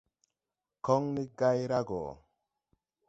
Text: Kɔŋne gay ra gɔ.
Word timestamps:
Kɔŋne 0.85 1.23
gay 1.37 1.59
ra 1.69 1.79
gɔ. 1.87 1.99